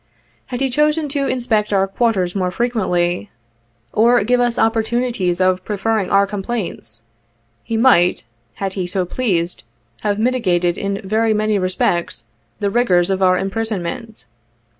Had 0.47 0.61
he 0.61 0.69
chosen 0.71 1.07
to 1.09 1.27
inspect 1.27 1.71
our 1.71 1.87
quarters 1.87 2.33
more 2.33 2.49
frequently, 2.49 3.29
37 3.93 4.03
or 4.03 4.23
give 4.23 4.39
us 4.39 4.57
opportunities 4.57 5.39
of 5.39 5.63
preferring 5.63 6.09
our 6.09 6.25
complaints, 6.25 7.03
he 7.61 7.77
might, 7.77 8.23
had 8.55 8.73
he 8.73 8.87
so 8.87 9.05
pleased, 9.05 9.61
have 9.99 10.17
mitigated, 10.17 10.75
in 10.75 11.01
very 11.07 11.35
many 11.35 11.59
respects, 11.59 12.25
the 12.59 12.71
rigors 12.71 13.11
of 13.11 13.21
our 13.21 13.37
imprisonment. 13.37 14.25